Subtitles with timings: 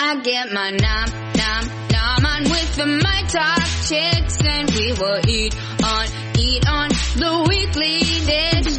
[0.00, 5.20] I get my nom, nom, nom on with the my talk chicks and we will
[5.28, 6.06] eat on,
[6.38, 8.77] eat on the weekly dish.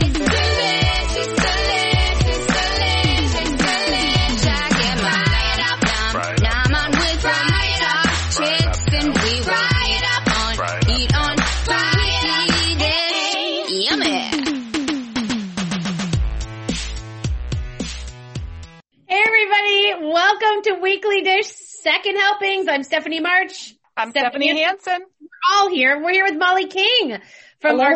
[20.49, 22.67] Welcome to Weekly Dish Second Helpings.
[22.67, 23.75] I'm Stephanie March.
[23.95, 24.99] I'm Stephanie Hansen.
[25.21, 26.01] We're all here.
[26.01, 27.19] We're here with Molly King
[27.59, 27.93] from our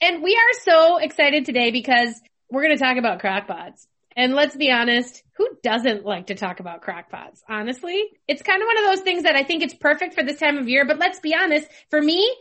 [0.00, 3.86] and we are so excited today because we're going to talk about crockpots.
[4.14, 7.40] And let's be honest, who doesn't like to talk about crockpots?
[7.48, 10.38] Honestly, it's kind of one of those things that I think it's perfect for this
[10.38, 10.84] time of year.
[10.86, 12.36] But let's be honest, for me,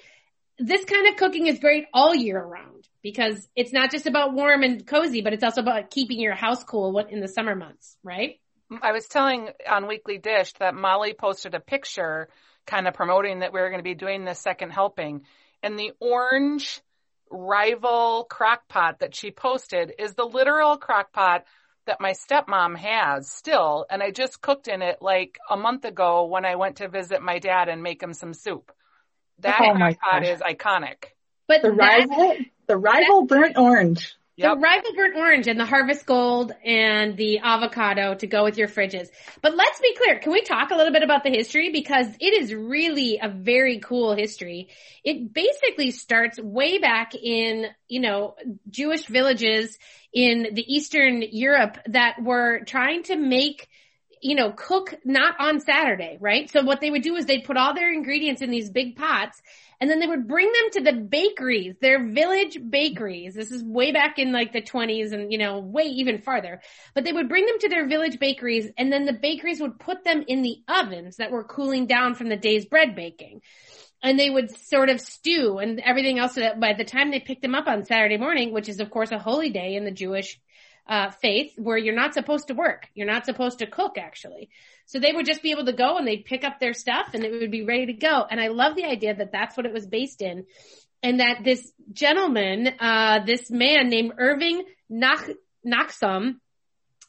[0.60, 4.62] this kind of cooking is great all year round because it's not just about warm
[4.62, 8.40] and cozy, but it's also about keeping your house cool in the summer months, right?
[8.82, 12.30] I was telling on Weekly Dish that Molly posted a picture
[12.66, 15.26] kind of promoting that we were going to be doing this second helping.
[15.62, 16.82] And the orange
[17.30, 21.44] rival crock pot that she posted is the literal crock pot
[21.86, 23.86] that my stepmom has still.
[23.90, 27.22] And I just cooked in it like a month ago when I went to visit
[27.22, 28.72] my dad and make him some soup.
[29.40, 30.30] That Oh crock pot gosh.
[30.30, 31.06] is iconic.
[31.48, 34.16] But The that- rival, the rival burnt orange.
[34.42, 34.58] The Yep.
[34.58, 39.10] rival burnt orange and the harvest gold and the avocado to go with your fridges.
[39.42, 40.20] But let's be clear.
[40.20, 41.72] Can we talk a little bit about the history?
[41.72, 44.70] Because it is really a very cool history.
[45.04, 48.36] It basically starts way back in, you know,
[48.70, 49.78] Jewish villages
[50.12, 53.70] in the Eastern Europe that were trying to make
[54.26, 56.50] you know, cook not on Saturday, right?
[56.50, 59.42] So what they would do is they'd put all their ingredients in these big pots
[59.80, 63.34] and then they would bring them to the bakeries, their village bakeries.
[63.36, 66.62] This is way back in like the 20s and, you know, way even farther.
[66.94, 70.04] But they would bring them to their village bakeries and then the bakeries would put
[70.04, 73.42] them in the ovens that were cooling down from the day's bread baking.
[74.02, 77.22] And they would sort of stew and everything else so that by the time they
[77.22, 79.92] picked them up on Saturday morning, which is of course a holy day in the
[79.92, 80.40] Jewish
[80.88, 82.88] uh, faith where you're not supposed to work.
[82.94, 84.50] You're not supposed to cook actually.
[84.86, 87.24] So they would just be able to go and they'd pick up their stuff and
[87.24, 88.26] it would be ready to go.
[88.30, 90.46] And I love the idea that that's what it was based in.
[91.02, 95.28] And that this gentleman, uh, this man named Irving Nach,
[95.66, 96.36] Nachsum,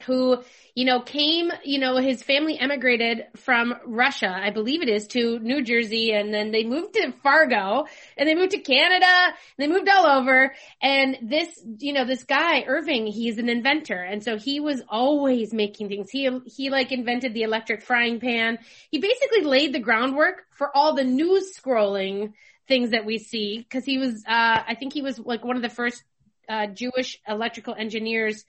[0.03, 0.43] who,
[0.75, 5.39] you know, came, you know, his family emigrated from Russia, I believe it is, to
[5.39, 9.67] New Jersey, and then they moved to Fargo, and they moved to Canada, and they
[9.67, 14.37] moved all over, and this, you know, this guy, Irving, he's an inventor, and so
[14.37, 16.11] he was always making things.
[16.11, 18.59] He, he like invented the electric frying pan.
[18.91, 22.33] He basically laid the groundwork for all the news scrolling
[22.67, 25.63] things that we see, because he was, uh, I think he was like one of
[25.63, 26.03] the first,
[26.49, 28.45] uh, Jewish electrical engineers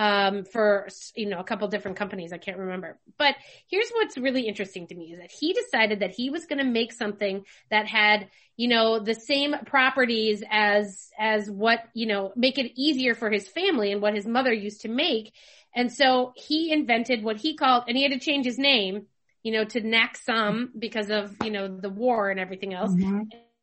[0.00, 2.32] um, for, you know, a couple different companies.
[2.32, 2.98] I can't remember.
[3.18, 3.34] But
[3.68, 6.64] here's what's really interesting to me is that he decided that he was going to
[6.64, 12.56] make something that had, you know, the same properties as, as what, you know, make
[12.56, 15.34] it easier for his family and what his mother used to make.
[15.74, 19.02] And so he invented what he called, and he had to change his name,
[19.42, 22.90] you know, to Naxon because of, you know, the war and everything else.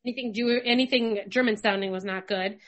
[0.06, 2.60] Anything Jew, anything German sounding was not good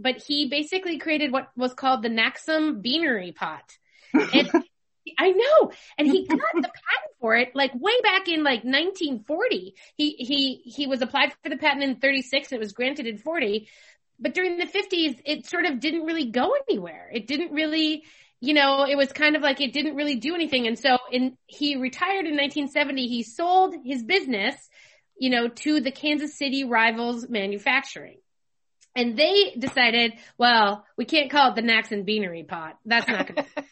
[0.00, 3.76] but he basically created what was called the Naxon Beanery Pot.
[4.34, 4.50] And
[5.18, 9.74] I know, and he got the patent for it like way back in like 1940.
[9.96, 12.52] He he he was applied for the patent in 36.
[12.52, 13.68] And it was granted in 40,
[14.18, 17.10] but during the 50s, it sort of didn't really go anywhere.
[17.12, 18.04] It didn't really.
[18.42, 20.66] You know, it was kind of like it didn't really do anything.
[20.66, 23.06] And so in, he retired in 1970.
[23.06, 24.56] He sold his business,
[25.18, 28.16] you know, to the Kansas City Rivals Manufacturing.
[28.96, 32.76] And they decided, well, we can't call it the Naxon Beanery Pot.
[32.84, 33.64] That's not going to.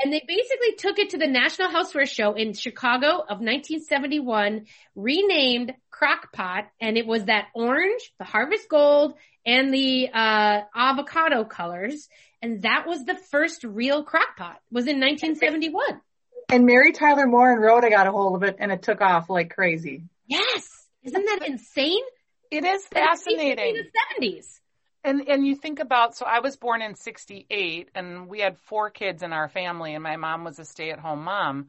[0.00, 5.72] and they basically took it to the National Houseware Show in Chicago of 1971, renamed
[5.90, 9.14] Crock Pot, and it was that orange, the harvest gold,
[9.46, 12.08] and the uh, avocado colors,
[12.42, 14.60] and that was the first real crock pot.
[14.70, 16.00] Was in 1971.
[16.48, 19.30] And Mary Tyler Moore and Rhoda got a hold of it and it took off
[19.30, 20.02] like crazy.
[20.26, 22.02] Yes, isn't that insane?
[22.50, 23.76] It is That it fascinating.
[23.76, 23.84] In
[24.20, 24.60] the 70s.
[25.02, 28.90] And and you think about so I was born in 68 and we had four
[28.90, 31.68] kids in our family and my mom was a stay-at-home mom.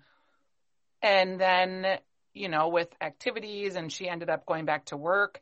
[1.02, 2.00] And then,
[2.34, 5.40] you know, with activities and she ended up going back to work.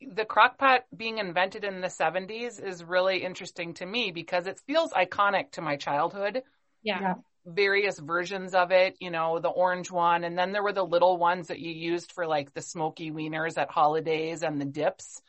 [0.00, 4.60] The crock pot being invented in the 70s is really interesting to me because it
[4.66, 6.42] feels iconic to my childhood.
[6.82, 7.00] Yeah.
[7.00, 7.14] Yeah.
[7.46, 11.16] Various versions of it, you know, the orange one and then there were the little
[11.16, 15.22] ones that you used for like the smoky wieners at holidays and the dips.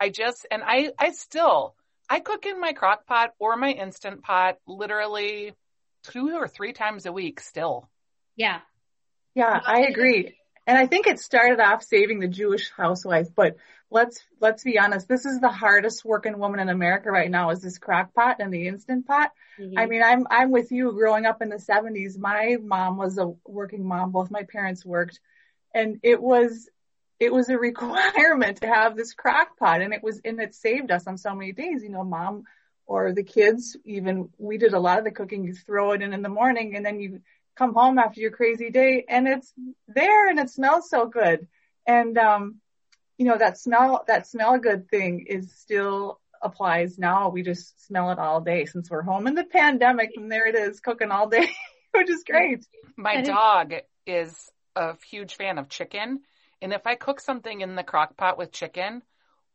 [0.00, 1.76] I just, and I, I still,
[2.10, 5.52] I cook in my crock pot or my instant pot literally
[6.02, 7.88] two or three times a week still.
[8.36, 8.60] Yeah.
[9.34, 10.36] Yeah, I agree.
[10.66, 13.56] And I think it started off saving the Jewish housewife, but
[13.90, 17.60] let's let's be honest, this is the hardest working woman in America right now is
[17.60, 19.32] this crock pot and the instant pot.
[19.58, 19.74] Mhm.
[19.76, 22.16] I mean, I'm I'm with you growing up in the 70s.
[22.16, 25.20] My mom was a working mom, both my parents worked,
[25.74, 26.68] and it was
[27.18, 30.90] it was a requirement to have this crock pot and it was and it saved
[30.90, 32.44] us on so many days, you know, mom
[32.86, 36.12] or the kids even we did a lot of the cooking you throw it in
[36.12, 37.20] in the morning and then you
[37.56, 39.52] come home after your crazy day and it's
[39.88, 41.46] there and it smells so good.
[41.86, 42.56] And, um,
[43.18, 47.28] you know, that smell, that smell good thing is still applies now.
[47.28, 50.54] We just smell it all day since we're home in the pandemic and there it
[50.54, 51.48] is cooking all day,
[51.92, 52.64] which is great.
[52.96, 53.74] My I didn't- dog
[54.06, 56.20] is a huge fan of chicken.
[56.60, 59.02] And if I cook something in the crock pot with chicken,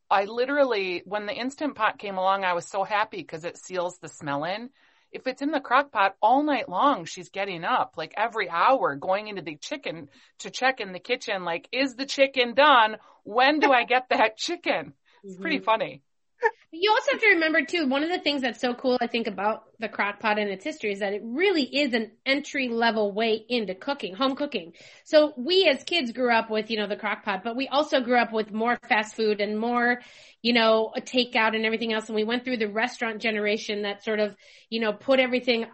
[0.09, 3.97] I literally, when the Instant Pot came along, I was so happy because it seals
[3.97, 4.69] the smell in.
[5.11, 8.95] If it's in the crock pot all night long, she's getting up like every hour
[8.95, 10.09] going into the chicken
[10.39, 12.97] to check in the kitchen, like, is the chicken done?
[13.23, 14.93] When do I get that chicken?
[15.23, 15.63] It's pretty Mhm.
[15.63, 16.01] funny.
[16.71, 19.27] You also have to remember too, one of the things that's so cool, I think,
[19.27, 23.11] about the crock pot and its history is that it really is an entry level
[23.11, 24.73] way into cooking, home cooking.
[25.05, 28.01] So we as kids grew up with, you know, the crock pot, but we also
[28.01, 30.01] grew up with more fast food and more,
[30.41, 32.07] you know, a takeout and everything else.
[32.07, 34.35] And we went through the restaurant generation that sort of,
[34.69, 35.67] you know, put everything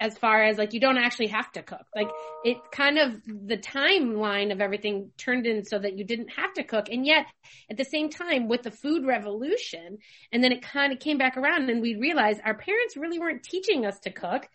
[0.00, 1.84] as far as like you don't actually have to cook.
[1.94, 2.08] Like
[2.44, 6.64] it kind of the timeline of everything turned in so that you didn't have to
[6.64, 6.88] cook.
[6.90, 7.26] And yet
[7.70, 9.98] at the same time with the food revolution,
[10.32, 13.42] and then it kind of came back around and we realized our parents really weren't
[13.42, 14.48] teaching us to cook.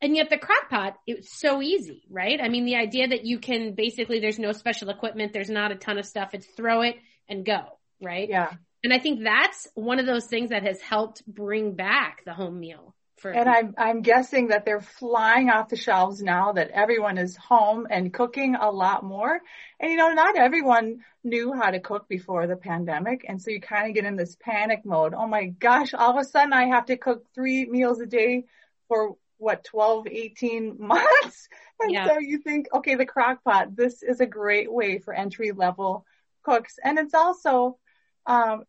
[0.00, 2.40] And yet the crock pot, it was so easy, right?
[2.42, 5.76] I mean, the idea that you can basically, there's no special equipment, there's not a
[5.76, 6.30] ton of stuff.
[6.34, 6.96] It's throw it
[7.28, 8.28] and go, right?
[8.28, 8.52] Yeah.
[8.82, 12.58] And I think that's one of those things that has helped bring back the home
[12.58, 17.18] meal for And I'm, I'm guessing that they're flying off the shelves now that everyone
[17.18, 19.40] is home and cooking a lot more.
[19.80, 23.24] And you know, not everyone knew how to cook before the pandemic.
[23.28, 25.14] And so you kind of get in this panic mode.
[25.14, 28.44] Oh my gosh, all of a sudden I have to cook three meals a day
[28.88, 31.48] for what, 12, 18 months?
[31.80, 32.06] And Yeah.
[32.06, 36.04] so you think, okay, the crock pot, this is a great way for entry level
[36.42, 36.78] cooks.
[36.82, 37.78] And it's also,
[38.26, 38.64] um,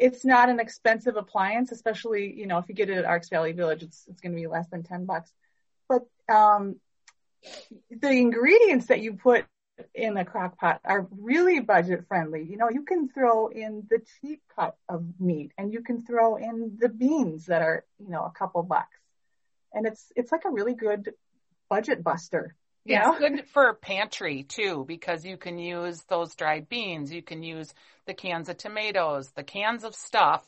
[0.00, 3.54] it's not an expensive appliance, especially, you know, if you get it at Arc's Value
[3.54, 5.30] Village, it's, it's going to be less than 10 bucks.
[5.88, 6.76] But, um,
[7.90, 9.44] the ingredients that you put
[9.94, 12.46] in a crock pot are really budget friendly.
[12.48, 16.36] You know, you can throw in the cheap cut of meat and you can throw
[16.36, 18.96] in the beans that are, you know, a couple bucks.
[19.72, 21.12] And it's, it's like a really good
[21.68, 22.56] budget buster.
[22.90, 27.12] You It's good for pantry too because you can use those dried beans.
[27.12, 27.72] You can use
[28.06, 30.44] the cans of tomatoes, the cans of stuff,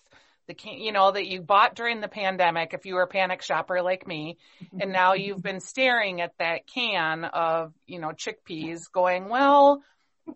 [0.48, 3.42] the can, you know, that you bought during the pandemic if you were a panic
[3.42, 4.38] shopper like me.
[4.80, 9.82] And now you've been staring at that can of, you know, chickpeas going, well,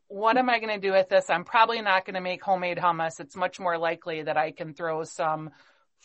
[0.08, 1.28] what am I going to do with this?
[1.28, 3.20] I'm probably not going to make homemade hummus.
[3.20, 5.50] It's much more likely that I can throw some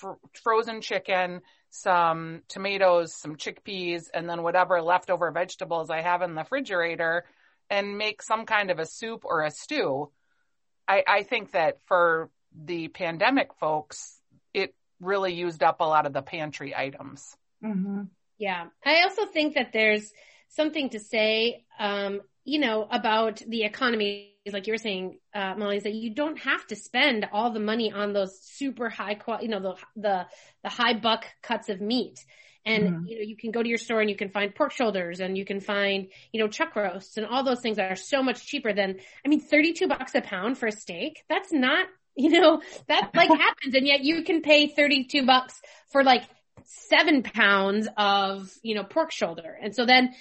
[0.01, 6.35] fr- frozen chicken, some tomatoes, some chickpeas, and then whatever leftover vegetables I have in
[6.35, 7.25] the refrigerator
[7.69, 10.11] and make some kind of a soup or a stew.
[10.87, 14.19] I, I think that for the pandemic folks,
[14.53, 17.35] it really used up a lot of the pantry items.
[17.61, 18.01] hmm
[18.37, 18.65] Yeah.
[18.83, 20.11] I also think that there's
[20.49, 25.77] something to say, um, you know, about the economy, like you were saying, uh, Molly,
[25.77, 29.45] is that you don't have to spend all the money on those super high quality,
[29.45, 30.25] you know, the, the,
[30.63, 32.19] the high buck cuts of meat.
[32.65, 33.07] And, Mhm.
[33.07, 35.37] you know, you can go to your store and you can find pork shoulders and
[35.37, 38.45] you can find, you know, chuck roasts and all those things that are so much
[38.45, 41.23] cheaper than, I mean, 32 bucks a pound for a steak.
[41.29, 43.75] That's not, you know, that like happens.
[43.75, 45.59] And yet you can pay 32 bucks
[45.91, 46.23] for like
[46.65, 49.57] seven pounds of, you know, pork shoulder.
[49.61, 50.13] And so then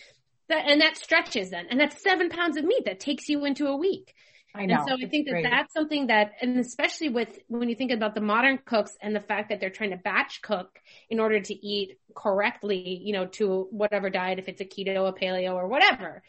[0.51, 1.67] that, and that stretches then.
[1.71, 4.15] And that's seven pounds of meat that takes you into a week.
[4.55, 4.75] I know.
[4.75, 5.47] And so I think that great.
[5.49, 9.21] that's something that, and especially with when you think about the modern cooks and the
[9.21, 13.69] fact that they're trying to batch cook in order to eat correctly, you know, to
[13.71, 16.23] whatever diet, if it's a keto, a paleo, or whatever.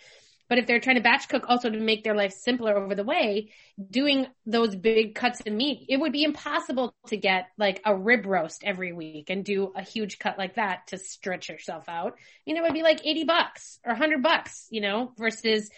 [0.51, 3.05] But if they're trying to batch cook also to make their life simpler over the
[3.05, 3.51] way,
[3.89, 8.25] doing those big cuts of meat, it would be impossible to get like a rib
[8.25, 12.15] roast every week and do a huge cut like that to stretch yourself out.
[12.17, 15.69] I mean, it would be like 80 bucks or 100 bucks, you know, versus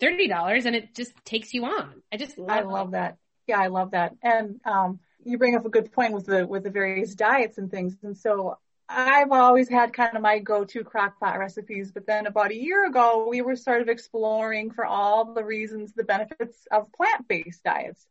[0.00, 2.00] $30 and it just takes you on.
[2.12, 2.66] I just love, I it.
[2.68, 3.16] love that.
[3.48, 4.14] Yeah, I love that.
[4.22, 7.68] And um, you bring up a good point with the with the various diets and
[7.72, 7.96] things.
[8.04, 8.56] And so
[8.94, 12.86] I've always had kind of my go-to crock pot recipes, but then about a year
[12.86, 18.06] ago, we were sort of exploring for all the reasons, the benefits of plant-based diets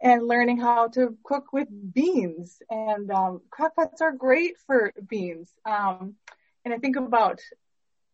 [0.00, 2.60] and learning how to cook with beans.
[2.70, 5.50] And um, crock pots are great for beans.
[5.64, 6.14] Um,
[6.64, 7.40] and I think about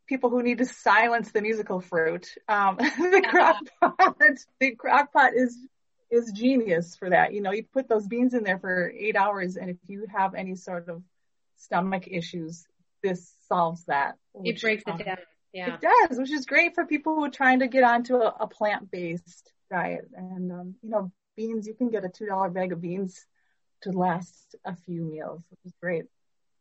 [0.07, 2.29] people who need to silence the musical fruit.
[2.49, 4.17] Um, the crock pot,
[4.59, 5.57] the crock pot is
[6.11, 7.33] is genius for that.
[7.33, 10.35] You know, you put those beans in there for eight hours, and if you have
[10.35, 11.03] any sort of
[11.61, 12.65] stomach issues,
[13.03, 14.17] this solves that.
[14.45, 15.17] It breaks um, it down.
[15.53, 15.75] Yeah.
[15.75, 18.47] It does, which is great for people who are trying to get onto a, a
[18.47, 20.09] plant-based diet.
[20.15, 23.25] And um, you know, beans, you can get a two dollar bag of beans
[23.83, 26.05] to last a few meals, which is great.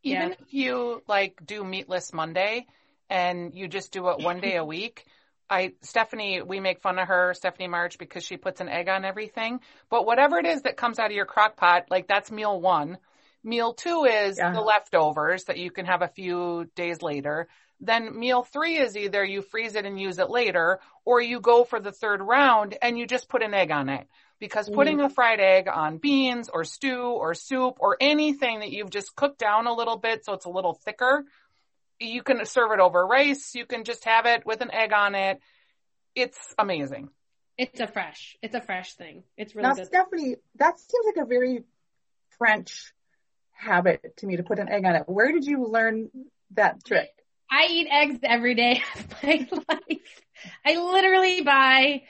[0.03, 0.36] Even Yeah.
[0.39, 2.65] if you like do meatless Monday
[3.10, 5.06] and you just do it one day a week,
[5.50, 9.03] I Stephanie, we make fun of her, Stephanie March, because she puts an egg on
[9.03, 9.60] everything.
[9.89, 12.98] But whatever it is that comes out of your crock pot, like that's meal one.
[13.43, 14.51] Meal two is Yeah.
[14.51, 17.48] the leftovers that you can have a few days later.
[17.79, 21.63] Then meal three is either you freeze it and use it later, or you go
[21.63, 24.08] for the third round and you just put an egg on it.
[24.39, 24.75] Because mm-hmm.
[24.75, 29.15] putting a fried egg on beans or stew or soup or anything that you've just
[29.15, 31.25] cooked down a little bit so it's a little thicker,
[32.00, 33.55] you can serve it over rice.
[33.55, 35.39] You can just have it with an egg on it.
[36.15, 37.10] It's amazing.
[37.58, 38.38] It's a fresh.
[38.41, 39.24] It's a fresh thing.
[39.38, 39.88] It's really Now, good.
[39.88, 41.63] Stephanie, that seems like a very
[42.38, 42.93] French
[43.59, 45.03] habit to me to put an egg on it.
[45.07, 46.09] Where did you learn
[46.51, 47.09] that trick?
[47.51, 50.21] I eat eggs every day of my life.
[50.65, 52.03] I literally buy,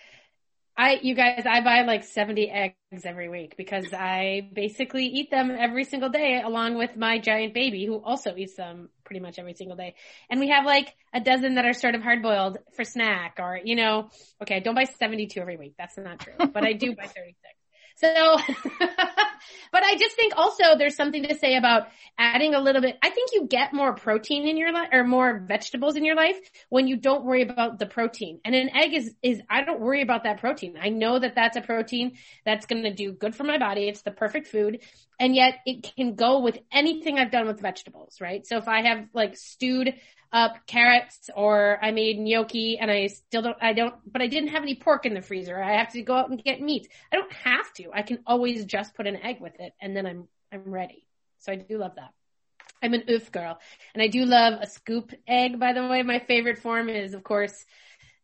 [0.78, 5.50] I, you guys, I buy like 70 eggs every week because I basically eat them
[5.58, 9.56] every single day along with my giant baby who also eats them pretty much every
[9.56, 9.96] single day.
[10.30, 13.60] And we have like a dozen that are sort of hard boiled for snack or,
[13.64, 14.10] you know,
[14.42, 15.74] okay, I don't buy 72 every week.
[15.78, 17.59] That's not true, but I do buy 36.
[18.00, 18.38] So,
[18.80, 21.88] but I just think also there's something to say about
[22.18, 22.98] adding a little bit.
[23.02, 26.38] I think you get more protein in your life or more vegetables in your life
[26.70, 28.40] when you don't worry about the protein.
[28.46, 30.78] And an egg is, is, I don't worry about that protein.
[30.82, 33.90] I know that that's a protein that's going to do good for my body.
[33.90, 34.80] It's the perfect food.
[35.20, 38.48] And yet it can go with anything I've done with vegetables, right?
[38.48, 39.94] So if I have like stewed
[40.32, 44.50] up carrots or I made gnocchi and I still don't, I don't, but I didn't
[44.50, 45.62] have any pork in the freezer.
[45.62, 46.88] I have to go out and get meat.
[47.12, 47.90] I don't have to.
[47.94, 51.06] I can always just put an egg with it and then I'm, I'm ready.
[51.40, 52.14] So I do love that.
[52.82, 53.60] I'm an oof girl
[53.94, 56.04] and I do love a scoop egg, by the way.
[56.04, 57.66] My favorite form is of course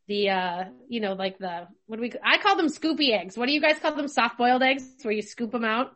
[0.07, 3.35] the, uh, you know, like the, what do we, I call them scoopy eggs.
[3.37, 4.07] What do you guys call them?
[4.07, 5.95] Soft boiled eggs where you scoop them out?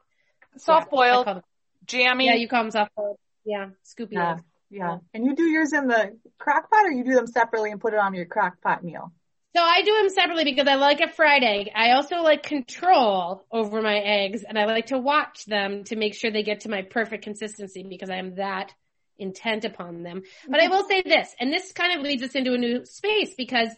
[0.58, 1.42] Soft boiled, them-
[1.86, 2.26] jammy.
[2.26, 3.18] yeah, you call them soft boiled.
[3.46, 4.42] Yeah, scoopy Yeah, eggs.
[4.70, 4.98] Yeah.
[5.14, 7.94] And you do yours in the crock pot or you do them separately and put
[7.94, 9.12] it on your crock pot meal?
[9.56, 11.72] So I do them separately because I like a fried egg.
[11.76, 16.14] I also like control over my eggs and I like to watch them to make
[16.14, 18.74] sure they get to my perfect consistency because I am that
[19.18, 20.22] intent upon them.
[20.48, 23.34] But I will say this, and this kind of leads us into a new space
[23.36, 23.70] because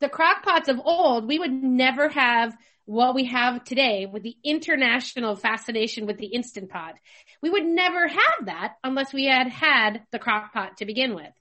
[0.00, 4.36] the crock pots of old, we would never have what we have today with the
[4.44, 6.94] international fascination with the instant pot.
[7.40, 11.32] We would never have that unless we had had the crock pot to begin with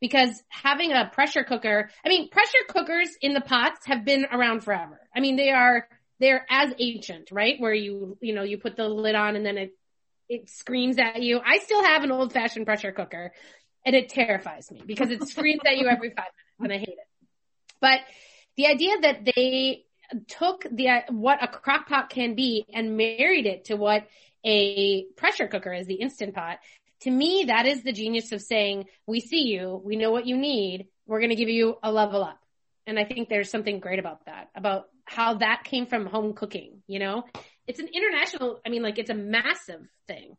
[0.00, 4.62] because having a pressure cooker, I mean, pressure cookers in the pots have been around
[4.62, 5.00] forever.
[5.14, 5.88] I mean, they are,
[6.18, 7.56] they're as ancient, right?
[7.58, 9.76] Where you, you know, you put the lid on and then it,
[10.28, 11.40] it screams at you.
[11.44, 13.32] I still have an old fashioned pressure cooker
[13.84, 16.26] and it terrifies me because it screams at you every five
[16.58, 17.08] minutes and I hate it.
[17.80, 18.00] But
[18.56, 19.85] the idea that they
[20.28, 24.06] took the, what a crock pot can be and married it to what
[24.44, 26.58] a pressure cooker is, the instant pot,
[27.00, 30.36] to me, that is the genius of saying, we see you, we know what you
[30.36, 32.38] need, we're going to give you a level up.
[32.86, 36.82] And I think there's something great about that, about how that came from home cooking,
[36.86, 37.24] you know?
[37.66, 40.36] It's an international, I mean, like it's a massive thing.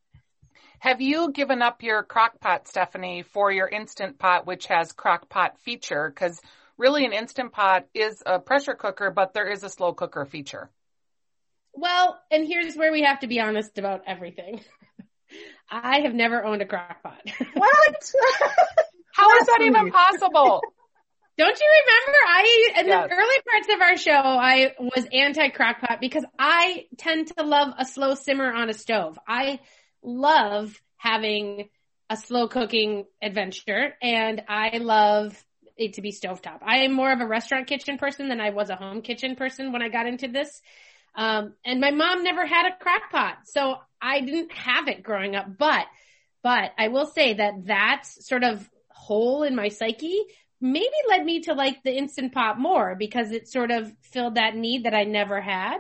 [0.79, 5.27] Have you given up your crock pot, Stephanie, for your instant pot, which has crock
[5.27, 6.09] pot feature?
[6.09, 6.39] Because
[6.77, 10.69] really an instant pot is a pressure cooker, but there is a slow cooker feature.
[11.73, 14.61] Well, and here's where we have to be honest about everything.
[15.69, 17.21] I have never owned a crock pot.
[17.53, 18.13] What?
[19.13, 20.61] How is that even possible?
[21.37, 22.17] Don't you remember?
[22.27, 23.09] I, in Yes.
[23.09, 27.73] the early parts of our show, I was anti crockpot because I tend to love
[27.77, 29.19] a slow simmer on a stove.
[29.27, 29.59] I
[30.01, 31.69] love having
[32.09, 35.43] a slow cooking adventure and I love
[35.77, 36.59] it to be stovetop.
[36.61, 39.71] I am more of a restaurant kitchen person than I was a home kitchen person
[39.71, 40.61] when I got into this.
[41.15, 43.37] Um, and my mom never had a crock pot.
[43.45, 45.85] So I didn't have it growing up, but,
[46.43, 50.23] but I will say that that sort of hole in my psyche
[50.59, 54.55] maybe led me to like the instant pot more because it sort of filled that
[54.55, 55.77] need that I never had.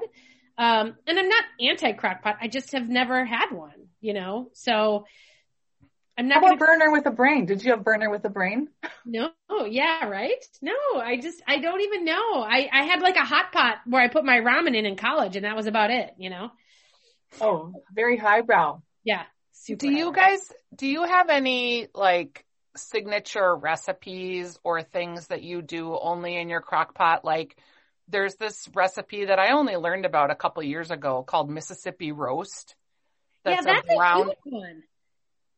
[0.57, 2.37] Um, and I'm not anti crock pot.
[2.41, 4.49] I just have never had one, you know?
[4.53, 5.05] So
[6.17, 7.45] I'm How not about gonna, burner with a brain?
[7.45, 8.69] Did you have burner with a brain?
[9.05, 10.43] no, oh, yeah, right?
[10.61, 12.41] No, I just, I don't even know.
[12.41, 15.35] I, I had like a hot pot where I put my ramen in in college
[15.35, 16.49] and that was about it, you know?
[17.39, 18.81] Oh, very highbrow.
[19.03, 19.23] Yeah.
[19.51, 19.85] Super.
[19.85, 22.45] Do you guys, do you have any like
[22.75, 27.25] signature recipes or things that you do only in your crock pot?
[27.25, 27.57] Like
[28.07, 32.75] there's this recipe that I only learned about a couple years ago called Mississippi roast.
[33.45, 34.83] yeah, that's a, brown, a huge one.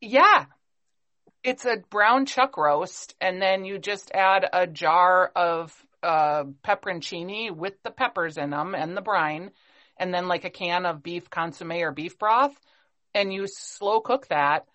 [0.01, 0.45] Yeah.
[1.43, 7.51] It's a brown chuck roast and then you just add a jar of uh, pepperoncini
[7.51, 9.51] with the peppers in them and the brine
[9.97, 12.55] and then like a can of beef consomme or beef broth
[13.13, 14.65] and you slow cook that.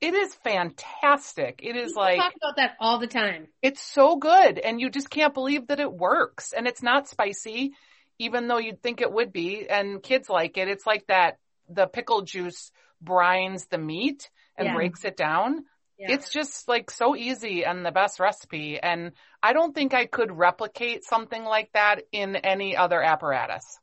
[0.00, 1.60] It is fantastic.
[1.62, 3.48] It is you like talk about that all the time.
[3.62, 7.74] It's so good and you just can't believe that it works and it's not spicy
[8.18, 10.68] even though you'd think it would be and kids like it.
[10.68, 11.38] It's like that
[11.68, 12.70] the pickle juice
[13.02, 14.74] brines the meat and yeah.
[14.74, 15.64] breaks it down.
[15.98, 16.12] Yeah.
[16.12, 18.80] It's just like so easy and the best recipe.
[18.80, 23.78] And I don't think I could replicate something like that in any other apparatus.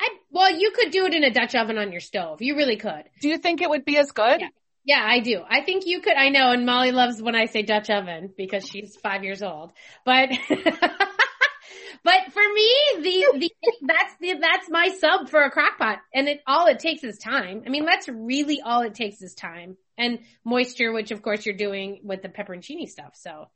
[0.00, 2.40] I, well, you could do it in a Dutch oven on your stove.
[2.40, 3.04] You really could.
[3.20, 4.40] Do you think it would be as good?
[4.40, 4.48] Yeah.
[4.84, 5.42] Yeah, I do.
[5.46, 6.14] I think you could.
[6.14, 9.72] I know, and Molly loves when I say Dutch oven because she's five years old.
[10.06, 13.50] But, but for me, the, the,
[13.82, 15.98] that's the, that's my sub for a crock pot.
[16.14, 17.64] And it, all it takes is time.
[17.66, 21.56] I mean, that's really all it takes is time and moisture, which of course you're
[21.56, 23.14] doing with the pepperoncini stuff.
[23.14, 23.48] So.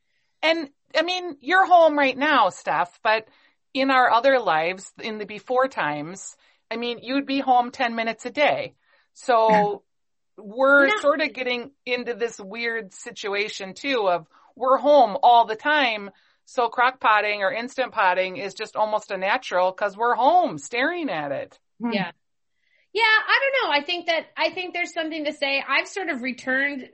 [0.43, 3.29] And I mean, you're home right now, Steph, but
[3.73, 6.37] in our other lives, in the before times,
[6.71, 8.75] I mean, you'd be home 10 minutes a day.
[9.15, 9.85] So
[10.37, 11.01] we're yeah.
[11.01, 16.11] sort of getting into this weird situation too of we're home all the time.
[16.45, 21.09] So crock potting or instant potting is just almost a natural because we're home staring
[21.09, 21.59] at it.
[21.81, 21.93] Hmm.
[21.93, 22.11] Yeah.
[22.93, 23.75] Yeah, I don't know.
[23.75, 25.63] I think that I think there's something to say.
[25.67, 26.91] I've sort of returned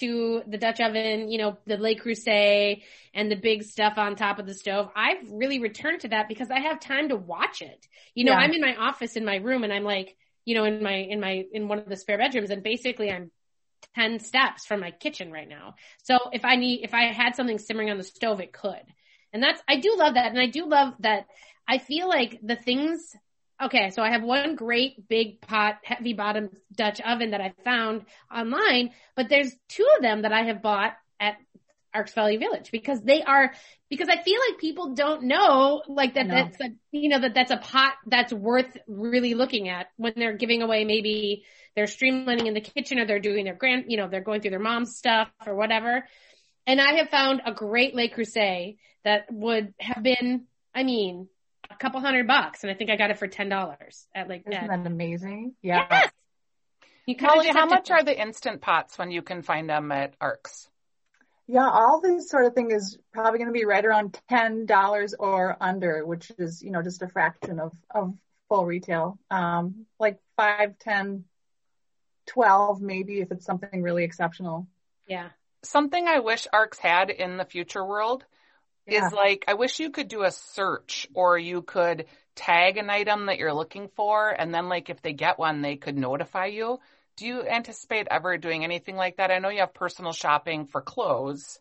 [0.00, 2.82] to the Dutch oven, you know, the Le Creuset
[3.14, 4.90] and the big stuff on top of the stove.
[4.94, 7.86] I've really returned to that because I have time to watch it.
[8.14, 8.38] You know, yeah.
[8.38, 11.20] I'm in my office in my room and I'm like, you know, in my, in
[11.20, 13.30] my, in one of the spare bedrooms and basically I'm
[13.96, 15.74] 10 steps from my kitchen right now.
[16.04, 18.82] So if I need, if I had something simmering on the stove, it could.
[19.32, 20.30] And that's, I do love that.
[20.30, 21.26] And I do love that
[21.66, 23.14] I feel like the things
[23.60, 28.04] Okay, so I have one great big pot, heavy bottom Dutch oven that I found
[28.32, 31.36] online, but there's two of them that I have bought at
[31.92, 33.52] Arc's Value Village because they are,
[33.90, 37.50] because I feel like people don't know, like that that's a, you know, that that's
[37.50, 42.54] a pot that's worth really looking at when they're giving away maybe they're streamlining in
[42.54, 45.30] the kitchen or they're doing their grand, you know, they're going through their mom's stuff
[45.44, 46.04] or whatever.
[46.66, 51.28] And I have found a great Le Creuset that would have been, I mean,
[51.70, 54.44] a couple hundred bucks, and I think I got it for ten dollars at like.
[54.50, 55.54] Isn't that amazing?
[55.62, 55.86] Yeah.
[55.90, 56.12] Yes.
[57.06, 57.94] You Molly, how much to...
[57.94, 60.68] are the instant pots when you can find them at Arc's?
[61.46, 65.14] Yeah, all this sort of thing is probably going to be right around ten dollars
[65.18, 68.14] or under, which is you know just a fraction of of
[68.50, 69.18] full retail.
[69.30, 71.24] Um, like five, ten,
[72.26, 74.68] twelve, maybe if it's something really exceptional.
[75.06, 75.30] Yeah.
[75.62, 78.24] Something I wish Arc's had in the future world
[78.88, 79.06] yeah.
[79.06, 83.26] is like, I wish you could do a search or you could tag an item
[83.26, 84.30] that you're looking for.
[84.30, 86.78] And then like, if they get one, they could notify you.
[87.16, 89.30] Do you anticipate ever doing anything like that?
[89.30, 91.58] I know you have personal shopping for clothes.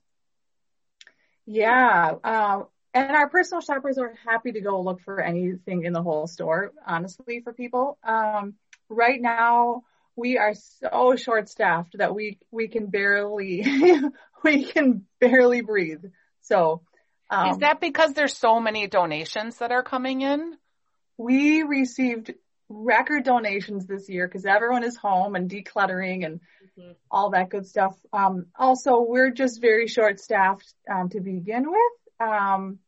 [1.48, 2.14] Yeah.
[2.24, 2.64] Uh,
[2.94, 6.74] and our personal shoppers are happy to go look for anything in the whole store,
[6.86, 7.98] honestly, for people.
[8.04, 8.56] Um,
[8.90, 9.84] right now,
[10.16, 13.66] we are so short staffed that we, we can barely,
[14.44, 16.06] we can barely breathe.
[16.42, 16.82] So
[17.30, 20.58] um, Is that because there's so many donations that are coming in?
[21.18, 22.34] We received
[22.70, 26.40] record donations this year because everyone is home and decluttering and
[26.78, 26.92] mm-hmm.
[27.10, 27.98] all that good stuff.
[28.14, 32.28] Um, also, we're just very short staffed um, to begin with.
[32.30, 32.80] Um,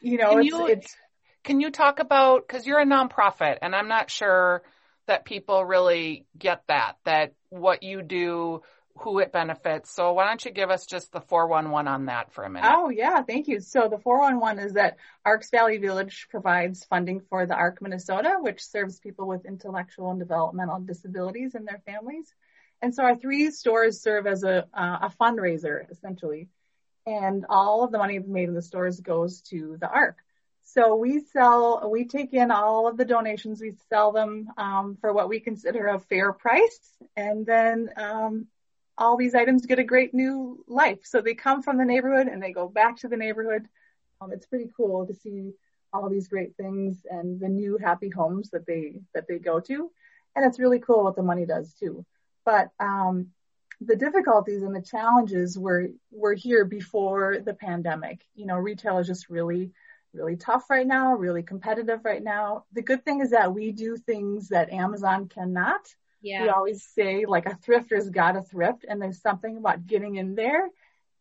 [0.00, 0.96] you know, can it's, you, it's.
[1.44, 4.62] Can you talk about because you're a nonprofit and I'm not sure
[5.06, 8.62] that people really get that that what you do
[9.00, 9.90] who it benefits.
[9.94, 12.70] So why don't you give us just the 411 on that for a minute?
[12.72, 13.60] Oh yeah, thank you.
[13.60, 18.64] So the 411 is that Arc's Value Village provides funding for the ARC Minnesota, which
[18.64, 22.34] serves people with intellectual and developmental disabilities and their families.
[22.82, 26.48] And so our three stores serve as a, uh, a fundraiser essentially.
[27.06, 30.18] And all of the money made in the stores goes to the ARC.
[30.74, 35.14] So we sell, we take in all of the donations, we sell them um, for
[35.14, 38.46] what we consider a fair price, and then um,
[38.98, 40.98] all these items get a great new life.
[41.04, 43.66] So they come from the neighborhood and they go back to the neighborhood.
[44.20, 45.52] Um, it's pretty cool to see
[45.92, 49.90] all these great things and the new happy homes that they that they go to,
[50.36, 52.04] and it's really cool what the money does too.
[52.44, 53.28] But um,
[53.80, 58.20] the difficulties and the challenges were were here before the pandemic.
[58.34, 59.70] You know, retail is just really
[60.14, 62.64] really tough right now, really competitive right now.
[62.72, 65.94] The good thing is that we do things that Amazon cannot.
[66.20, 66.42] Yeah.
[66.42, 70.34] We always say like a thrifter's got a thrift and there's something about getting in
[70.34, 70.68] there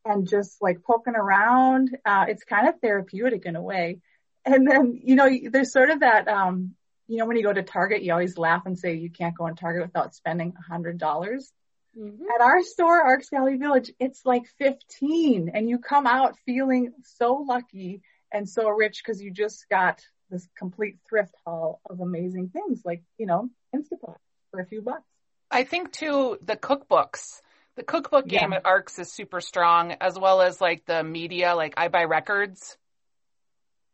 [0.05, 1.95] and just like poking around.
[2.05, 3.99] Uh, it's kind of therapeutic in a way.
[4.45, 6.73] And then, you know, there's sort of that, um,
[7.07, 9.47] you know, when you go to Target, you always laugh and say you can't go
[9.47, 11.51] in Target without spending a hundred dollars.
[11.97, 12.19] Mhm.
[12.33, 17.35] At our store, Arc's Value Village, it's like 15 and you come out feeling so
[17.35, 22.81] lucky and so rich because you just got this complete thrift haul of amazing things
[22.83, 24.17] like, you know, Instapot
[24.57, 25.03] for a few bucks.
[25.51, 27.41] I think too the cookbooks.
[27.75, 28.41] The cookbook Yeah.
[28.41, 32.05] game at Arc's is super strong, as well as like the media, like I buy
[32.05, 32.75] records.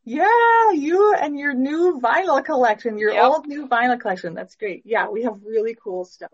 [0.06, 3.24] Yeah, you and your new vinyl collection, your Yep.
[3.24, 4.34] old new vinyl collection.
[4.34, 4.84] That's great.
[4.86, 6.32] Yeah, we have really cool stuff.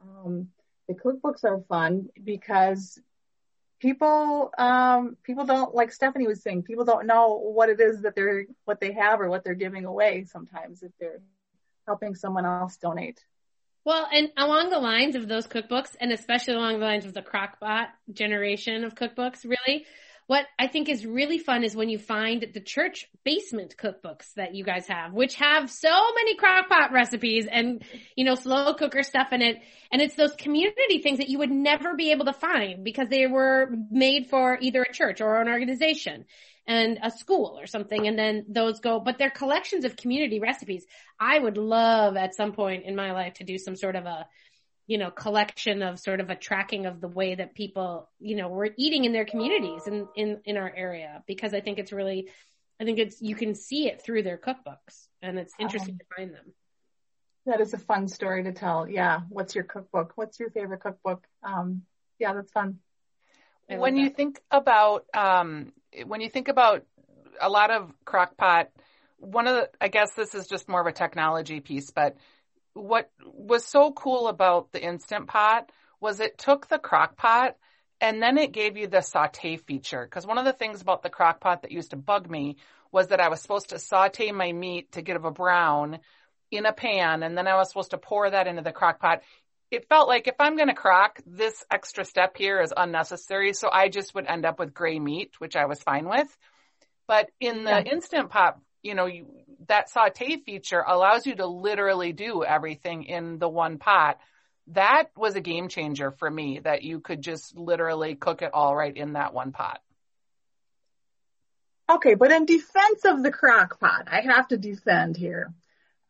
[0.00, 0.50] Um,
[0.86, 2.98] the cookbooks are fun because
[3.80, 8.14] people, um, people don't, like Stephanie was saying, people don't know what it is that
[8.14, 11.20] they're, what they have or what they're giving away sometimes if they're
[11.86, 13.24] helping someone else donate.
[13.84, 17.22] Well, and along the lines of those cookbooks, and especially along the lines of the
[17.22, 19.86] crockpot generation of cookbooks, really,
[20.28, 24.54] what I think is really fun is when you find the church basement cookbooks that
[24.54, 27.82] you guys have, which have so many crockpot recipes and,
[28.14, 29.56] you know, slow cooker stuff in it.
[29.90, 33.26] And it's those community things that you would never be able to find because they
[33.26, 36.24] were made for either a church or an organization
[36.66, 38.06] and a school or something.
[38.06, 40.84] And then those go, but they're collections of community recipes.
[41.18, 44.26] I would love at some point in my life to do some sort of a,
[44.86, 48.48] you know, collection of sort of a tracking of the way that people, you know,
[48.48, 52.28] were eating in their communities in, in, in our area because I think it's really,
[52.80, 56.32] I think it's, you can see it through their cookbooks and it's interesting to find
[56.32, 56.52] them.
[57.46, 58.88] That is a fun story to tell.
[58.88, 59.20] Yeah.
[59.28, 60.12] What's your cookbook?
[60.14, 61.24] What's your favorite cookbook?
[61.42, 61.82] Um,
[62.20, 62.78] yeah, that's fun.
[63.68, 64.16] I love when you that.
[64.16, 65.72] think about um,
[66.06, 66.84] when you think about
[67.40, 68.66] a lot of crockpot,
[69.18, 72.16] one of the I guess this is just more of a technology piece, but
[72.74, 77.56] what was so cool about the instant pot was it took the crock pot
[78.00, 80.04] and then it gave you the saute feature.
[80.04, 82.56] Because one of the things about the crock pot that used to bug me
[82.90, 86.00] was that I was supposed to saute my meat to get a brown
[86.50, 89.22] in a pan, and then I was supposed to pour that into the crock pot.
[89.72, 93.54] It felt like if I'm going to crock, this extra step here is unnecessary.
[93.54, 96.28] So I just would end up with gray meat, which I was fine with.
[97.08, 97.80] But in the Yeah.
[97.80, 99.28] instant pot, you know, you,
[99.68, 104.20] that saute feature allows you to literally do everything in the one pot.
[104.68, 108.76] That was a game changer for me that you could just literally cook it all
[108.76, 109.80] right in that one pot.
[111.90, 115.52] Okay, but in defense of the crock pot, I have to defend here.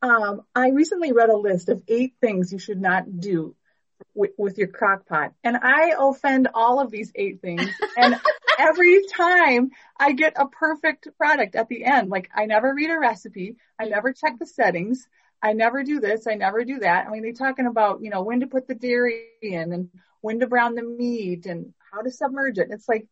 [0.02, 3.54] Um, I recently read a list of eight things you should not do
[4.14, 7.68] with, with your crock pot, and I offend all of these eight things.
[7.96, 8.18] And
[8.58, 12.98] every time I get a perfect product at the end, like I never read a
[12.98, 15.06] recipe, I never check the settings,
[15.42, 17.06] I never do this, I never do that.
[17.06, 20.40] I mean, they're talking about you know when to put the dairy in and when
[20.40, 22.68] to brown the meat and how to submerge it.
[22.70, 23.06] It's like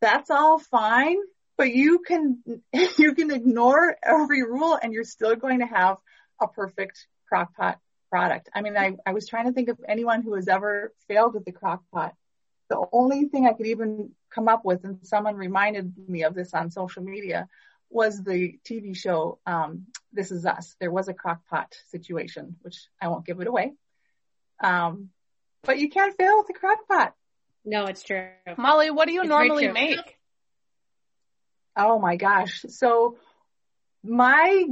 [0.00, 1.18] that's all fine,
[1.60, 2.38] but you can
[2.98, 5.98] you can ignore every rule and you're still going to have
[6.40, 8.48] a perfect crock pot product.
[8.54, 11.44] I mean, I, I was trying to think of anyone who has ever failed with
[11.44, 12.14] the crock pot.
[12.70, 16.54] The only thing I could even come up with, and someone reminded me of this
[16.54, 17.46] on social media,
[17.90, 20.74] was the TV show um, This Is Us.
[20.80, 23.74] There was a crock pot situation, which I won't give it away.
[24.62, 25.10] Um,
[25.62, 27.14] but you can't fail with the crock pot.
[27.66, 28.28] No, it's true.
[28.56, 30.19] Molly, what do you It's normally make?
[31.76, 32.64] Oh my gosh.
[32.68, 33.18] So
[34.02, 34.66] my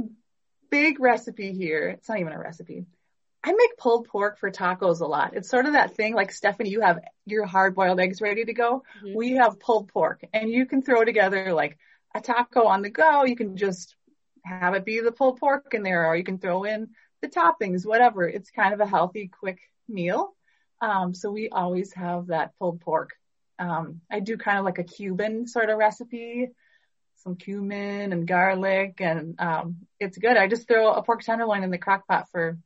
[0.69, 2.85] big recipe here, it's not even a recipe.
[3.43, 5.33] I make pulled pork for tacos a lot.
[5.33, 8.53] It's sort of that thing like Stephanie, you have your hard boiled eggs ready to
[8.53, 8.83] go.
[9.01, 9.15] Mhm.
[9.15, 11.77] We have pulled pork and you can throw together like
[12.13, 13.23] a taco on the go.
[13.23, 13.95] You can just
[14.43, 16.89] have it be the pulled pork in there or you can throw in
[17.21, 18.27] the toppings, whatever.
[18.27, 20.35] It's kind of a healthy, quick meal.
[20.81, 23.11] Um, so we always have that pulled pork.
[23.57, 26.49] Um, I do kind of like a Cuban sort of recipe
[27.23, 30.37] some cumin and garlic and um it's good.
[30.37, 32.57] I just throw a pork tenderloin in the crock pot for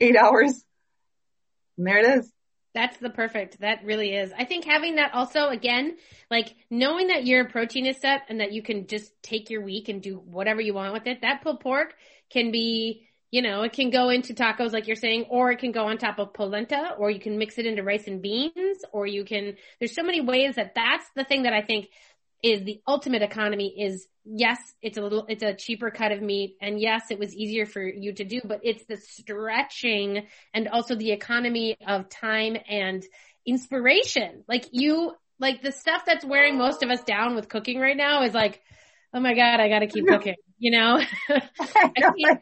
[0.00, 0.64] eight hours.
[1.76, 2.32] And there it is.
[2.72, 3.60] That's the perfect.
[3.60, 4.32] That really is.
[4.36, 5.96] I think having that also again,
[6.30, 9.88] like knowing that your protein is set and that you can just take your week
[9.88, 11.22] and do whatever you want with it.
[11.22, 11.94] That pulled pork
[12.30, 15.72] can be, you know, it can go into tacos like you're saying, or it can
[15.72, 19.06] go on top of polenta, or you can mix it into rice and beans, or
[19.06, 21.88] you can, there's so many ways that that's the thing that I think
[22.42, 26.56] is the ultimate economy is yes, it's a little, it's a cheaper cut of meat
[26.60, 30.94] and yes, it was easier for you to do, but it's the stretching and also
[30.94, 33.04] the economy of time and
[33.46, 34.44] inspiration.
[34.48, 38.22] Like you, like the stuff that's wearing most of us down with cooking right now
[38.22, 38.60] is like,
[39.12, 41.00] oh my God, I gotta keep cooking, you know?
[41.28, 42.40] I can't-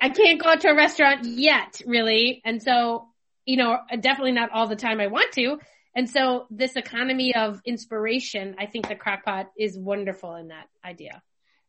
[0.00, 2.40] I can't go out to a restaurant yet, really.
[2.44, 3.08] And so,
[3.44, 5.58] you know, definitely not all the time I want to.
[5.98, 11.20] And so this economy of inspiration, I think the crockpot is wonderful in that idea.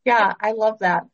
[0.05, 1.07] Yeah, I love that.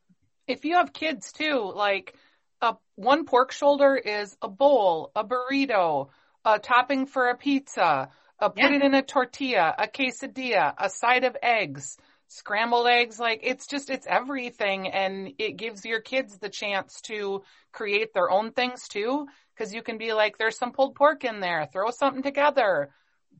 [0.48, 2.14] If you have kids too, like
[2.60, 6.10] a one pork shoulder is a bowl, a burrito,
[6.44, 8.76] a topping for a pizza, a put Yeah.
[8.76, 11.96] it in a tortilla, a quesadilla, a side of eggs,
[12.28, 13.18] scrambled eggs.
[13.18, 14.90] Like it's just, it's everything.
[14.90, 19.28] And it gives your kids the chance to create their own things too.
[19.58, 22.90] Cause you can be like, there's some pulled pork in there, throw something together.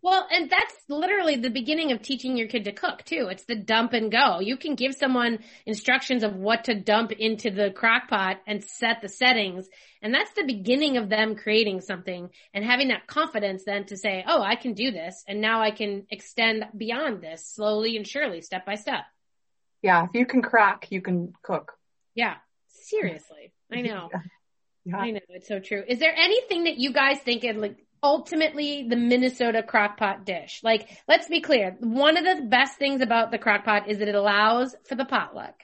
[0.06, 3.30] Well, and that's literally the beginning of teaching your kid to cook too.
[3.32, 4.40] It's the dump and go.
[4.40, 9.02] You can give someone instructions of what to dump into the crock pot and set
[9.02, 9.68] the settings.
[10.04, 14.24] And that's the beginning of them creating something and having that confidence then to say,
[14.28, 15.24] Oh, I can do this.
[15.28, 19.06] And now I can extend beyond this slowly and surely, step by step.
[19.82, 21.72] Yeah, if you can crack, you can cook.
[22.14, 22.36] Yeah.
[22.68, 23.54] Seriously.
[23.74, 24.12] I know.
[24.86, 24.98] Yeah.
[24.98, 25.20] I know.
[25.30, 25.84] It's so true.
[25.88, 30.62] Is there anything that you guys think is like ultimately the Minnesota crockpot dish?
[30.64, 31.76] Like, let's be clear.
[31.80, 35.56] One of the best things about the crockpot is that it allows for the potluck.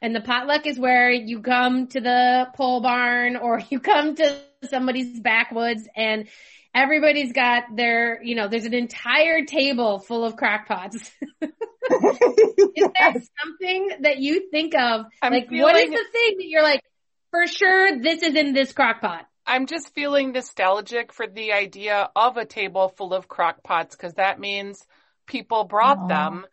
[0.00, 4.36] And the potluck is where you come to the pole barn or you come to
[4.70, 6.28] somebody's backwoods and
[6.72, 10.94] everybody's got their, you know, there's an entire table full of crockpots.
[11.90, 15.06] Is there something that you think of?
[15.20, 16.82] I'm like, what is the thing that you're like,
[17.32, 19.26] for sure this is in this crock pot?
[19.50, 24.14] I'm just feeling nostalgic for the idea of a table full of crock pots because
[24.14, 24.86] that means
[25.26, 26.06] people brought Aw.
[26.06, 26.46] them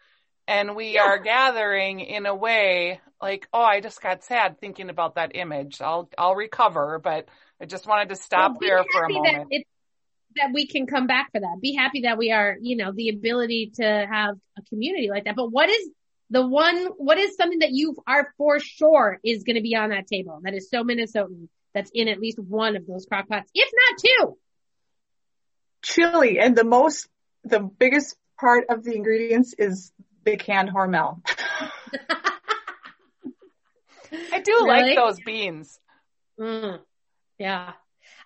[0.48, 5.14] and we are gathering in a way like, oh, I just got sad thinking about
[5.14, 5.80] that image.
[5.80, 7.30] I'll, I'll recover, but
[7.62, 9.50] I just wanted to stop Well, there for a moment.
[9.52, 9.68] That, it,
[10.38, 11.60] that we can come back for that.
[11.62, 15.36] Be happy that we are, you know, the ability to have a community like that.
[15.36, 15.88] But what is
[16.32, 19.92] the one, what is something that you are for sure is going to be on
[19.92, 23.50] that table that is so Minnesotan that's in at least one of those crock pots,
[23.54, 24.38] if not two?
[25.84, 27.08] Chili, and the most,
[27.44, 29.92] the biggest part of the ingredients is
[30.26, 31.22] the canned Hormel.
[34.32, 34.68] I do Really?
[34.68, 35.80] like those beans.
[36.40, 36.80] Mm,
[37.38, 37.74] yeah.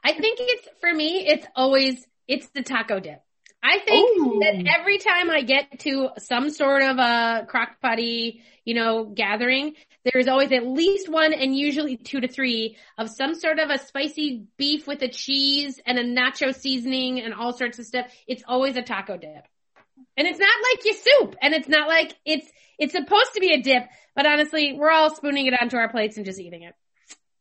[0.04, 3.22] I think it's, for me, it's always, it's the taco dip.
[3.64, 4.40] I think Ooh.
[4.42, 4.80] that oh.
[4.80, 10.28] every time I get to some sort of a crock potty, you know, gathering, there's
[10.28, 14.46] always at least one and usually two to three of some sort of a spicy
[14.58, 18.08] beef with a cheese and a nacho seasoning and all sorts of stuff.
[18.28, 19.46] It's always a taco dip.
[20.18, 23.54] And it's not like your soup and it's not like it's, it's supposed to be
[23.54, 26.74] a dip, but honestly, we're all spooning it onto our plates and just eating it.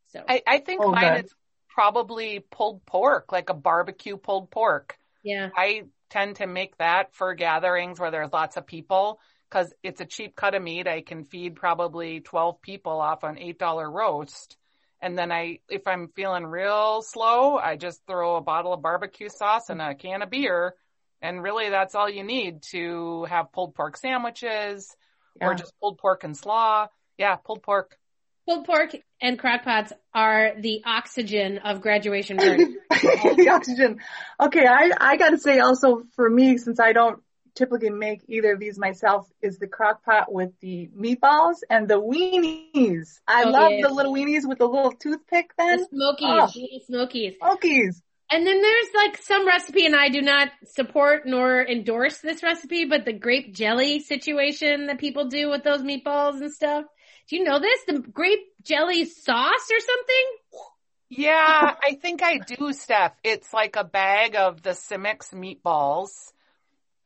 [0.09, 1.25] So I, I think Oh, mine good.
[1.25, 1.35] is
[1.69, 4.99] probably pulled pork, like a barbecue pulled pork.
[5.23, 5.49] yeah.
[5.57, 10.07] I tend to make that for gatherings where there's lots of people because it's a
[10.07, 10.87] cheap cut of meat.
[10.87, 14.57] I can feed probably 12 people off an $8 roast.
[15.01, 19.29] And then I, if I'm feeling real slow, I just throw a bottle of barbecue
[19.29, 20.75] sauce and a can of beer.
[21.23, 24.95] And really that's all you need to have pulled pork sandwiches
[25.41, 26.89] or just pulled pork and slaw.
[27.19, 27.97] Yeah, pulled pork.
[28.51, 32.75] Pulled pork and crock pots are the oxygen of graduation parties.
[32.91, 34.01] the oxygen.
[34.41, 37.23] Okay, I I gotta say also for me, since I don't
[37.55, 42.01] typically make either of these myself, is the crock pot with the meatballs and the
[42.01, 43.21] weenies.
[43.29, 43.87] I Oh, love yeah.
[43.87, 45.79] the little weenies with the little toothpick then.
[45.79, 46.47] the smokies, Oh.
[46.53, 47.35] the smokies.
[47.39, 48.03] Smokies.
[48.33, 52.85] And then there's like some recipe and I do not support nor endorse this recipe,
[52.85, 56.85] but the grape jelly situation that people do with those meatballs and stuff.
[57.31, 57.85] Do you know this?
[57.87, 60.25] The grape jelly sauce or something?
[61.09, 63.13] Yeah, I think I do, Steph.
[63.23, 66.11] It's like a bag of the Simix meatballs.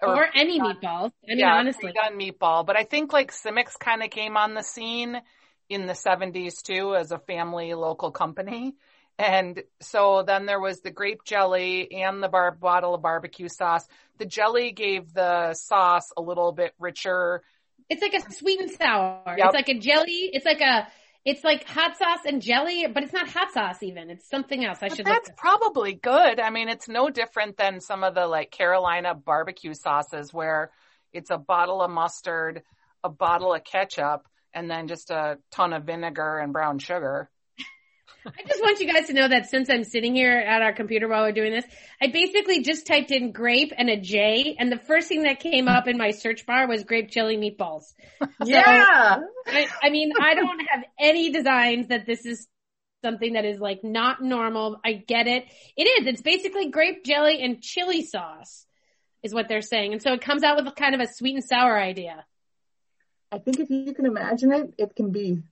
[0.01, 1.13] Or, any meatballs.
[1.25, 1.93] I mean, yeah, honestly.
[1.93, 2.65] done meatball.
[2.65, 5.21] But I think like Simix kind of came on the scene
[5.69, 8.77] in the 70s too as a family local company.
[9.19, 13.87] And so then there was the grape jelly and the bar- bottle of barbecue sauce.
[14.19, 17.43] The jelly gave the sauce a little bit richer.
[17.89, 19.23] It's like a sweet and sour.
[19.27, 19.39] Yep.
[19.39, 20.31] It's like a jelly.
[20.33, 20.89] It's like a,
[21.25, 24.11] it's like hot sauce and jelly, but it's not hot sauce even.
[24.11, 24.79] It's something else.
[24.83, 26.41] I But should that's probably good.
[26.41, 30.71] I mean, it's no different than some of the like Carolina barbecue sauces where
[31.13, 32.63] it's a bottle of mustard,
[33.03, 37.31] a bottle of ketchup, and then just a ton of vinegar and brown sugar.
[38.27, 41.09] I just want you guys to know that since I'm sitting here at our computer
[41.09, 41.65] while we're doing this,
[42.01, 45.69] I basically just typed in grape and a J, and the first thing that came
[45.69, 47.85] up in my search bar was grape chili meatballs.
[48.45, 49.19] Yeah.
[49.47, 52.47] I, I mean, I don't have any designs that this is
[53.03, 54.81] something that is like not normal.
[54.85, 55.45] I get it.
[55.77, 56.07] It is.
[56.07, 58.67] It's basically grape jelly and chili sauce
[59.23, 59.93] is what they're saying.
[59.93, 62.25] And so it comes out with kind of a sweet and sour idea.
[63.31, 65.43] I think if you can imagine it, it can be.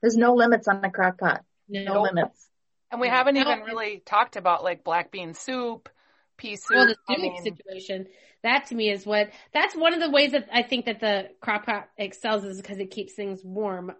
[0.00, 1.44] There's no limits on the crock pot.
[1.68, 1.84] No.
[1.84, 2.48] No limits.
[2.90, 5.88] And we haven't even really talked about like black bean soup,
[6.36, 6.76] pea soup.
[6.76, 8.06] Well, the I soup mean, situation.
[8.42, 11.30] That to me is what, that's one of the ways that I think that the
[11.40, 13.92] crock pot excels is because it keeps things warm.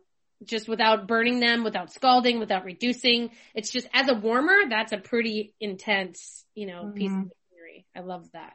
[0.44, 3.30] Just without burning them, without scalding, without reducing.
[3.54, 7.22] It's just, as a warmer, that's a pretty intense, you know, piece mm-hmm.
[7.22, 7.87] of machinery.
[7.96, 8.52] I love that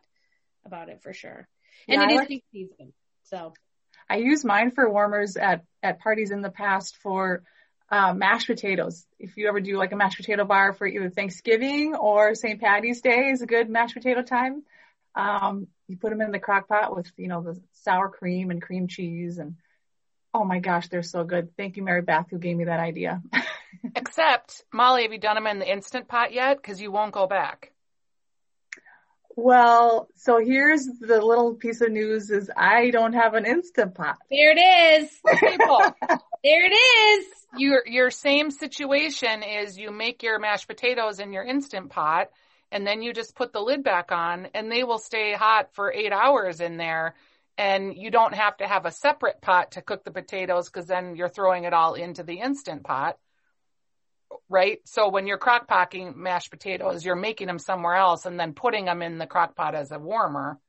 [0.63, 1.47] about it for sure.
[1.87, 2.93] Yeah, And I it is like- season.
[3.23, 3.53] So,
[4.11, 7.43] I use mine for warmers at, at parties in the past for
[7.89, 9.05] uh, mashed potatoes.
[9.17, 12.59] If you ever do like a mashed potato bar for either Thanksgiving or St.
[12.59, 14.63] Patty's Day is a good mashed potato time.
[15.15, 18.61] Um, you put them in the crock pot with, you know, the sour cream and
[18.61, 19.55] cream cheese and
[20.33, 21.55] oh my gosh, they're so good.
[21.55, 23.21] Thank you, Mary Beth, who gave me that idea.
[23.95, 26.57] Except, Molly, have you done them in the instant pot yet?
[26.57, 27.70] Because you won't go back.
[29.41, 34.17] Well, so here's the little piece of news is I don't have an instant pot.
[34.29, 35.09] there it is.
[35.39, 35.79] People,
[36.43, 37.25] There it is.
[37.57, 42.29] your your same situation is you make your mashed potatoes in your instant pot,
[42.71, 45.91] and then you just put the lid back on, and they will stay hot for
[45.91, 47.15] eight hours in there.
[47.57, 51.15] And you don't have to have a separate pot to cook the potatoes because then
[51.15, 53.17] you're throwing it all into the instant pot.
[54.49, 54.79] Right?
[54.85, 58.85] So when you're crock potting mashed potatoes, you're making them somewhere else and then putting
[58.85, 60.59] them in the crock pot as a warmer.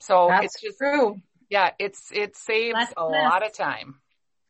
[0.00, 1.16] So That's it's just, true.
[1.48, 3.30] yeah, it's, it saves Less a mess.
[3.30, 3.96] lot of time.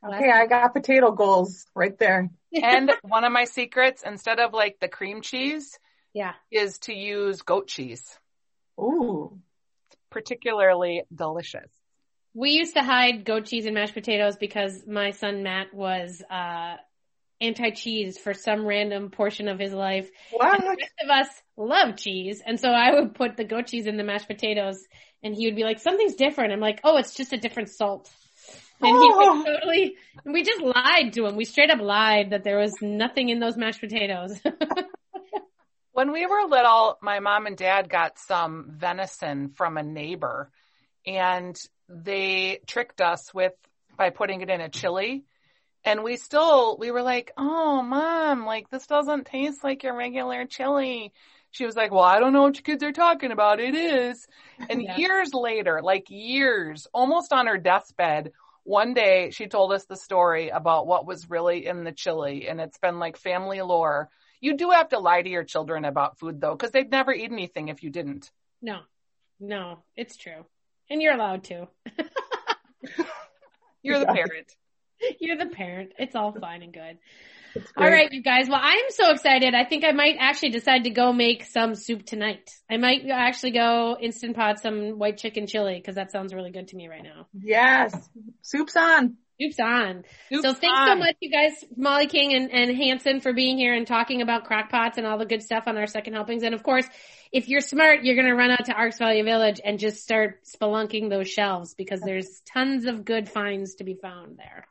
[0.05, 2.31] Okay, I got potato goals right there.
[2.55, 5.79] And one of my secrets, instead of like the cream cheese,
[6.13, 6.33] Yeah.
[6.51, 8.05] is to use goat cheese.
[8.79, 9.39] Ooh.
[9.91, 11.71] it's Particularly delicious.
[12.35, 16.77] We used to hide goat cheese and mashed potatoes because my son Matt was uh
[17.43, 20.09] anti-cheese for some random portion of his life.
[20.31, 20.55] What?
[20.55, 23.87] And the rest of us love cheese, and so I would put the goat cheese
[23.87, 24.79] in the mashed potatoes,
[25.23, 28.11] and he would be like, "Something's different." I'm like, "Oh, it's just a different salt."
[28.81, 29.43] And he Oh.
[29.43, 29.97] would totally.
[30.25, 31.37] and We just lied to him.
[31.37, 34.41] We straight up lied that there was nothing in those mashed potatoes.
[35.95, 40.51] When we were little, my mom and dad got some venison from a neighbor
[41.07, 41.55] and
[41.87, 43.53] they tricked us with
[43.99, 45.27] by putting it in a chili.
[45.85, 50.47] And we still, we were like, oh, mom, like this doesn't taste like your regular
[50.47, 51.12] chili.
[51.51, 53.61] She was like, well, I don't know what you kids are talking about.
[53.61, 54.27] It is.
[54.68, 54.97] And Yeah.
[54.97, 58.33] years later, like years, almost on her deathbed,
[58.64, 62.49] one day she told us the story about what was really in the chili.
[62.49, 64.09] And it's been like family lore.
[64.40, 67.31] You do have to lie to your children about food though, because they'd never eat
[67.31, 68.31] anything if you didn't.
[68.61, 68.81] no,
[69.40, 70.47] no, it's true,
[70.88, 71.68] and you're allowed to.
[73.83, 74.53] You're the parent.
[75.19, 75.93] You're the parent.
[75.99, 76.99] It's all fine and good.
[77.77, 78.49] All right, you guys.
[78.49, 79.55] Well, I'm so excited.
[79.55, 82.51] I think I might actually decide to go make some soup tonight.
[82.71, 86.69] I might actually go instant pot some white chicken chili because that sounds really good
[86.69, 87.27] to me right now.
[87.35, 87.95] Yes.
[88.41, 89.17] Soup's on.
[89.41, 90.05] Soup's on.
[90.31, 93.75] Soup's so thanks so much, you guys, Molly King and, and Hanson for being here
[93.75, 96.43] and talking about crock pots and all the good stuff on our second helpings.
[96.43, 96.87] And of course,
[97.33, 100.41] if you're smart, you're going to run out to Arc's Value Village and just start
[100.45, 104.67] spelunking those shelves because there's tons of good finds to be found there.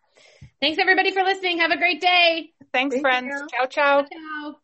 [0.61, 1.59] Thanks everybody for listening.
[1.59, 2.51] Have a great day.
[2.73, 3.33] Thanks, Thank friends.
[3.33, 3.47] you.
[3.49, 4.01] Ciao, ciao.
[4.03, 4.55] Ciao.